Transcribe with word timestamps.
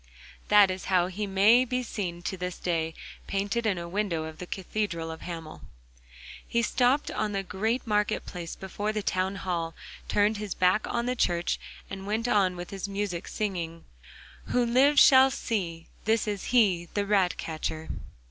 That 0.47 0.71
is 0.71 0.85
how 0.85 1.05
he 1.09 1.27
may 1.27 1.63
be 1.63 1.83
seen 1.83 2.23
to 2.23 2.35
this 2.35 2.57
day, 2.57 2.95
painted 3.27 3.67
on 3.67 3.77
a 3.77 3.87
window 3.87 4.23
of 4.23 4.39
the 4.39 4.47
cathedral 4.47 5.11
of 5.11 5.21
Hamel. 5.21 5.61
He 6.47 6.63
stopped 6.63 7.11
on 7.11 7.33
the 7.33 7.43
great 7.43 7.85
market 7.85 8.25
place 8.25 8.55
before 8.55 8.91
the 8.93 9.03
town 9.03 9.35
hall, 9.35 9.75
turned 10.07 10.37
his 10.37 10.55
back 10.55 10.87
on 10.87 11.05
the 11.05 11.15
church 11.15 11.59
and 11.87 12.07
went 12.07 12.27
on 12.27 12.55
with 12.55 12.71
his 12.71 12.87
music, 12.89 13.27
singing: 13.27 13.85
'Who 14.45 14.65
lives 14.65 14.99
shall 15.05 15.29
see: 15.29 15.85
This 16.05 16.27
is 16.27 16.45
he, 16.45 16.89
The 16.95 17.05
ratcatcher. 17.05 17.89